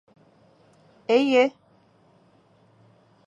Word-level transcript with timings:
—Эйе... 1.17 1.43